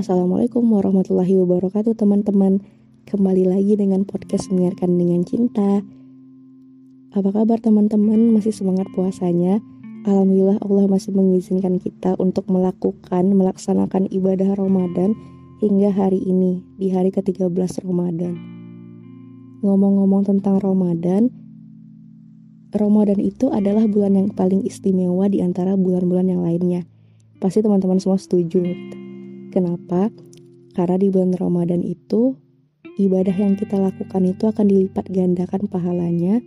Assalamualaikum 0.00 0.64
warahmatullahi 0.64 1.36
wabarakatuh 1.44 1.92
teman-teman 1.92 2.64
Kembali 3.04 3.44
lagi 3.44 3.76
dengan 3.76 4.08
podcast 4.08 4.48
Menyiarkan 4.48 4.96
Dengan 4.96 5.28
Cinta 5.28 5.84
Apa 7.12 7.28
kabar 7.28 7.60
teman-teman? 7.60 8.32
Masih 8.32 8.48
semangat 8.48 8.88
puasanya? 8.96 9.60
Alhamdulillah 10.08 10.56
Allah 10.64 10.88
masih 10.88 11.12
mengizinkan 11.12 11.76
kita 11.76 12.16
untuk 12.16 12.48
melakukan, 12.48 13.28
melaksanakan 13.28 14.08
ibadah 14.08 14.56
Ramadan 14.56 15.12
hingga 15.60 15.92
hari 15.92 16.24
ini, 16.24 16.64
di 16.80 16.88
hari 16.88 17.12
ke-13 17.12 17.84
Ramadan. 17.84 18.40
Ngomong-ngomong 19.60 20.24
tentang 20.24 20.64
Ramadan, 20.64 21.28
Ramadan 22.72 23.20
itu 23.20 23.52
adalah 23.52 23.84
bulan 23.84 24.16
yang 24.16 24.32
paling 24.32 24.64
istimewa 24.64 25.28
di 25.28 25.44
antara 25.44 25.76
bulan-bulan 25.76 26.32
yang 26.32 26.40
lainnya. 26.40 26.88
Pasti 27.36 27.60
teman-teman 27.60 28.00
semua 28.00 28.16
setuju. 28.16 28.64
Kenapa? 29.50 30.14
Karena 30.72 30.96
di 30.96 31.10
bulan 31.10 31.34
Ramadan 31.34 31.82
itu 31.82 32.38
ibadah 32.96 33.34
yang 33.34 33.58
kita 33.58 33.76
lakukan 33.76 34.22
itu 34.22 34.46
akan 34.46 34.66
dilipat 34.70 35.10
gandakan 35.10 35.66
pahalanya 35.66 36.38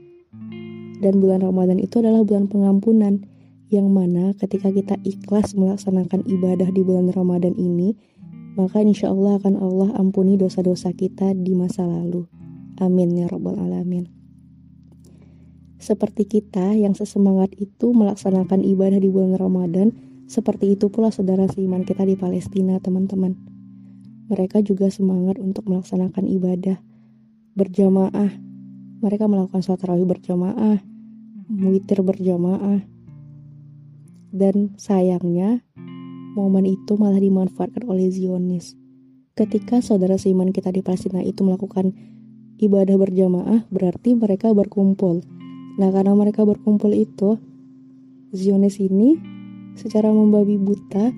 dan 1.03 1.20
bulan 1.20 1.43
Ramadan 1.43 1.84
itu 1.84 1.99
adalah 1.99 2.23
bulan 2.23 2.48
pengampunan 2.48 3.27
yang 3.67 3.91
mana 3.91 4.31
ketika 4.39 4.71
kita 4.71 4.95
ikhlas 5.03 5.52
melaksanakan 5.57 6.23
ibadah 6.23 6.71
di 6.71 6.81
bulan 6.85 7.12
Ramadan 7.12 7.57
ini 7.59 7.98
maka 8.53 8.79
insya 8.85 9.09
Allah 9.09 9.41
akan 9.41 9.57
Allah 9.57 9.90
ampuni 9.98 10.38
dosa-dosa 10.38 10.93
kita 10.93 11.34
di 11.34 11.57
masa 11.57 11.90
lalu. 11.90 12.29
Amin 12.77 13.17
ya 13.17 13.26
Rabbal 13.26 13.57
Alamin. 13.57 14.05
Seperti 15.81 16.29
kita 16.29 16.77
yang 16.77 16.95
sesemangat 16.95 17.51
itu 17.59 17.91
melaksanakan 17.91 18.63
ibadah 18.63 19.01
di 19.01 19.09
bulan 19.09 19.35
Ramadan, 19.35 19.91
seperti 20.27 20.73
itu 20.73 20.88
pula 20.88 21.12
saudara 21.12 21.45
seiman 21.52 21.84
kita 21.84 22.07
di 22.07 22.16
Palestina, 22.16 22.79
teman-teman. 22.79 23.35
Mereka 24.32 24.63
juga 24.63 24.88
semangat 24.88 25.38
untuk 25.38 25.68
melaksanakan 25.68 26.26
ibadah 26.26 26.80
berjamaah. 27.54 28.32
Mereka 29.04 29.27
melakukan 29.27 29.60
sholat 29.60 29.84
tarawih 29.84 30.07
berjamaah, 30.07 30.80
witir 31.52 31.99
berjamaah. 31.99 32.82
Dan 34.34 34.74
sayangnya, 34.80 35.62
momen 36.34 36.65
itu 36.65 36.98
malah 36.98 37.20
dimanfaatkan 37.20 37.84
oleh 37.85 38.10
Zionis. 38.10 38.74
Ketika 39.35 39.84
saudara 39.84 40.18
seiman 40.18 40.55
kita 40.55 40.71
di 40.71 40.82
Palestina 40.82 41.21
itu 41.21 41.43
melakukan 41.46 41.93
ibadah 42.58 42.96
berjamaah, 42.98 43.68
berarti 43.70 44.15
mereka 44.15 44.55
berkumpul. 44.55 45.21
Nah, 45.77 45.90
karena 45.91 46.15
mereka 46.15 46.48
berkumpul 46.48 46.96
itu, 46.96 47.37
Zionis 48.34 48.82
ini 48.82 49.32
secara 49.74 50.10
membabi 50.13 50.57
buta 50.57 51.13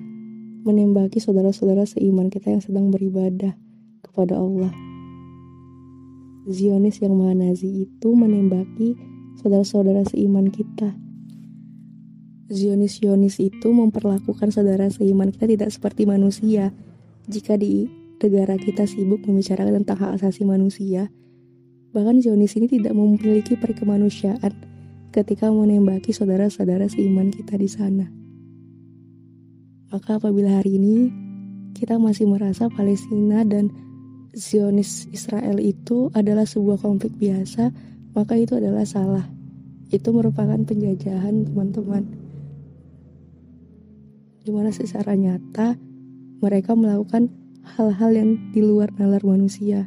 menembaki 0.66 1.22
saudara-saudara 1.22 1.86
seiman 1.86 2.26
kita 2.26 2.50
yang 2.50 2.62
sedang 2.64 2.90
beribadah 2.90 3.54
kepada 4.02 4.40
Allah. 4.40 4.74
Zionis 6.46 7.02
yang 7.02 7.18
maha 7.18 7.34
nazi 7.34 7.86
itu 7.86 8.08
menembaki 8.14 8.94
saudara-saudara 9.38 10.06
seiman 10.06 10.50
kita. 10.50 10.94
Zionis-Zionis 12.46 13.42
itu 13.42 13.68
memperlakukan 13.74 14.54
saudara 14.54 14.86
seiman 14.86 15.34
kita 15.34 15.50
tidak 15.50 15.70
seperti 15.74 16.06
manusia. 16.06 16.70
Jika 17.26 17.58
di 17.58 17.90
negara 18.22 18.54
kita 18.54 18.86
sibuk 18.86 19.26
membicarakan 19.26 19.82
tentang 19.82 19.98
hak 19.98 20.22
asasi 20.22 20.46
manusia, 20.46 21.10
bahkan 21.90 22.22
Zionis 22.22 22.54
ini 22.54 22.70
tidak 22.70 22.94
memiliki 22.94 23.58
perkemanusiaan 23.58 24.54
ketika 25.10 25.50
menembaki 25.50 26.14
saudara-saudara 26.14 26.86
seiman 26.86 27.34
kita 27.34 27.58
di 27.58 27.66
sana. 27.66 28.25
Maka 29.86 30.18
apabila 30.18 30.58
hari 30.58 30.82
ini 30.82 30.96
kita 31.76 32.00
masih 32.00 32.26
merasa 32.26 32.66
Palestina 32.66 33.46
dan 33.46 33.70
Zionis 34.36 35.06
Israel 35.14 35.62
itu 35.62 36.10
adalah 36.12 36.44
sebuah 36.44 36.82
konflik 36.82 37.14
biasa, 37.16 37.70
maka 38.12 38.34
itu 38.36 38.58
adalah 38.58 38.84
salah. 38.84 39.24
Itu 39.88 40.10
merupakan 40.10 40.58
penjajahan 40.58 41.46
teman-teman. 41.46 42.02
Di 44.42 44.50
mana 44.50 44.74
secara 44.74 45.14
nyata 45.14 45.78
mereka 46.42 46.74
melakukan 46.74 47.30
hal-hal 47.76 48.10
yang 48.14 48.30
di 48.50 48.60
luar 48.62 48.90
nalar 48.98 49.22
manusia 49.22 49.86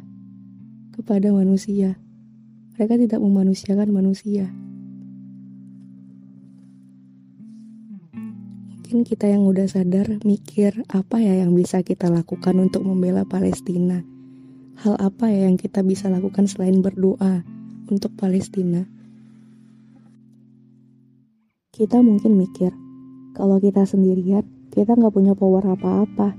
kepada 0.96 1.32
manusia. 1.32 1.96
Mereka 2.76 2.96
tidak 2.96 3.20
memanusiakan 3.20 3.88
manusia. 3.92 4.48
Mungkin 8.90 9.06
kita 9.06 9.30
yang 9.30 9.46
udah 9.46 9.70
sadar 9.70 10.18
mikir 10.26 10.82
apa 10.90 11.22
ya 11.22 11.38
yang 11.46 11.54
bisa 11.54 11.78
kita 11.78 12.10
lakukan 12.10 12.58
untuk 12.58 12.82
membela 12.82 13.22
Palestina. 13.22 14.02
Hal 14.82 14.98
apa 14.98 15.30
ya 15.30 15.46
yang 15.46 15.54
kita 15.54 15.86
bisa 15.86 16.10
lakukan 16.10 16.50
selain 16.50 16.82
berdoa 16.82 17.46
untuk 17.86 18.10
Palestina? 18.18 18.90
Kita 21.70 22.02
mungkin 22.02 22.34
mikir, 22.34 22.74
kalau 23.38 23.62
kita 23.62 23.86
sendirian, 23.86 24.42
kita 24.74 24.98
nggak 24.98 25.14
punya 25.14 25.38
power 25.38 25.70
apa-apa. 25.70 26.34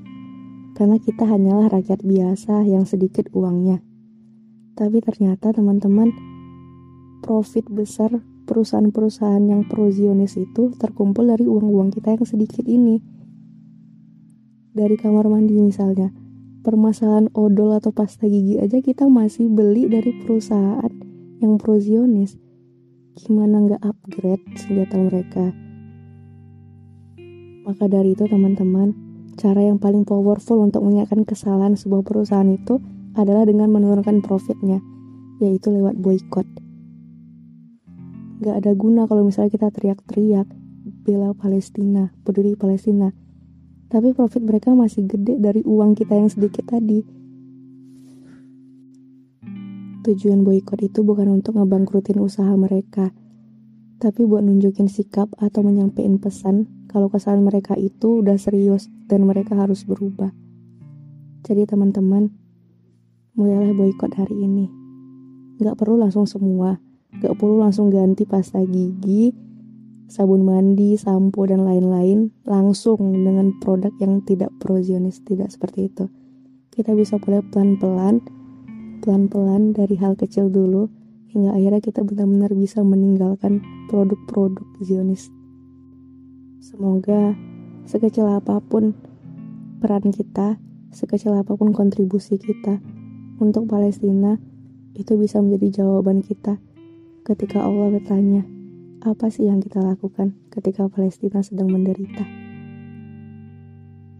Karena 0.75 0.99
kita 0.99 1.23
hanyalah 1.23 1.71
rakyat 1.71 2.03
biasa 2.03 2.67
yang 2.67 2.83
sedikit 2.83 3.31
uangnya. 3.31 3.79
Tapi 4.75 4.99
ternyata 4.99 5.55
teman-teman, 5.55 6.11
profit 7.23 7.63
besar 7.71 8.19
perusahaan-perusahaan 8.51 9.47
yang 9.47 9.63
pro-Zionis 9.71 10.35
itu 10.35 10.75
terkumpul 10.75 11.31
dari 11.31 11.47
uang-uang 11.47 11.95
kita 11.95 12.19
yang 12.19 12.27
sedikit 12.27 12.67
ini. 12.67 12.99
Dari 14.75 14.99
kamar 14.99 15.31
mandi 15.31 15.55
misalnya, 15.55 16.11
permasalahan 16.67 17.31
odol 17.31 17.71
atau 17.71 17.95
pasta 17.95 18.27
gigi 18.27 18.59
aja 18.59 18.83
kita 18.83 19.07
masih 19.07 19.47
beli 19.47 19.87
dari 19.87 20.11
perusahaan 20.19 20.91
yang 21.39 21.55
pro-Zionis. 21.55 22.35
Gimana 23.15 23.63
nggak 23.63 23.81
upgrade 23.87 24.43
senjata 24.59 24.99
mereka? 24.99 25.55
Maka 27.63 27.87
dari 27.87 28.13
itu 28.13 28.27
teman-teman, 28.27 28.91
cara 29.39 29.63
yang 29.63 29.79
paling 29.79 30.03
powerful 30.03 30.59
untuk 30.59 30.83
mengingatkan 30.83 31.23
kesalahan 31.23 31.79
sebuah 31.79 32.03
perusahaan 32.03 32.51
itu 32.51 32.83
adalah 33.15 33.47
dengan 33.47 33.71
menurunkan 33.71 34.19
profitnya, 34.19 34.83
yaitu 35.39 35.71
lewat 35.71 35.95
boykot. 35.97 36.60
Gak 38.41 38.65
ada 38.65 38.73
guna 38.73 39.05
kalau 39.05 39.21
misalnya 39.21 39.53
kita 39.53 39.69
teriak-teriak 39.69 40.49
bela 41.05 41.37
Palestina, 41.37 42.09
peduli 42.25 42.57
Palestina. 42.57 43.13
Tapi 43.85 44.17
profit 44.17 44.41
mereka 44.41 44.73
masih 44.73 45.05
gede 45.05 45.37
dari 45.37 45.61
uang 45.61 45.93
kita 45.93 46.17
yang 46.17 46.25
sedikit 46.25 46.65
tadi. 46.65 47.05
Tujuan 50.01 50.41
boykot 50.41 50.81
itu 50.81 51.05
bukan 51.05 51.29
untuk 51.29 51.61
ngebangkrutin 51.61 52.17
usaha 52.17 52.49
mereka, 52.57 53.13
tapi 54.01 54.25
buat 54.25 54.41
nunjukin 54.41 54.89
sikap 54.89 55.29
atau 55.37 55.61
menyampaikan 55.61 56.17
pesan 56.17 56.65
kalau 56.89 57.13
kesalahan 57.13 57.45
mereka 57.45 57.77
itu 57.77 58.25
udah 58.25 58.41
serius 58.41 58.89
dan 59.05 59.29
mereka 59.29 59.53
harus 59.53 59.85
berubah. 59.85 60.33
Jadi 61.45 61.69
teman-teman, 61.69 62.33
mulailah 63.37 63.77
boykot 63.77 64.17
hari 64.17 64.33
ini. 64.41 64.65
Gak 65.61 65.77
perlu 65.77 66.01
langsung 66.01 66.25
semua, 66.25 66.81
Gak 67.19 67.35
perlu 67.35 67.59
langsung 67.59 67.91
ganti 67.91 68.23
pasta 68.23 68.63
gigi, 68.63 69.35
sabun 70.07 70.47
mandi, 70.47 70.95
sampo, 70.95 71.43
dan 71.43 71.67
lain-lain 71.67 72.31
langsung 72.47 72.99
dengan 73.11 73.51
produk 73.59 73.91
yang 73.99 74.23
tidak 74.23 74.51
prozionis, 74.63 75.19
tidak 75.27 75.51
seperti 75.51 75.91
itu. 75.91 76.07
Kita 76.71 76.95
bisa 76.95 77.19
mulai 77.19 77.43
pelan-pelan, 77.51 78.23
pelan-pelan 79.03 79.75
dari 79.75 79.99
hal 79.99 80.15
kecil 80.15 80.47
dulu, 80.47 80.87
hingga 81.31 81.51
akhirnya 81.51 81.83
kita 81.83 82.03
benar-benar 82.03 82.55
bisa 82.55 82.83
meninggalkan 82.83 83.59
produk-produk 83.91 84.63
Zionis. 84.79 85.27
Semoga 86.63 87.35
sekecil 87.87 88.27
apa 88.27 88.63
pun 88.63 88.95
peran 89.83 90.11
kita, 90.15 90.59
sekecil 90.95 91.35
apa 91.35 91.55
pun 91.59 91.75
kontribusi 91.75 92.39
kita 92.39 92.79
untuk 93.39 93.67
Palestina, 93.67 94.39
itu 94.95 95.15
bisa 95.15 95.39
menjadi 95.39 95.83
jawaban 95.83 96.19
kita 96.19 96.59
ketika 97.21 97.61
Allah 97.61 97.93
bertanya, 97.93 98.41
apa 99.01 99.29
sih 99.29 99.45
yang 99.45 99.61
kita 99.61 99.81
lakukan 99.81 100.33
ketika 100.49 100.89
Palestina 100.89 101.45
sedang 101.45 101.69
menderita? 101.69 102.25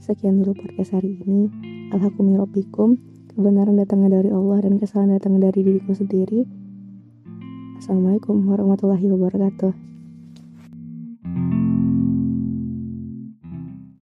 Sekian 0.02 0.42
dulu 0.42 0.58
podcast 0.58 0.98
hari 0.98 1.22
ini. 1.22 1.50
Alhamdulillah 1.94 2.50
Kebenaran 3.32 3.80
datangnya 3.80 4.20
dari 4.20 4.28
Allah 4.28 4.60
dan 4.60 4.76
kesalahan 4.76 5.16
datangnya 5.16 5.50
dari 5.50 5.64
diriku 5.64 5.96
sendiri. 5.96 6.44
Assalamualaikum 7.80 8.44
warahmatullahi 8.44 9.08
wabarakatuh. 9.08 9.91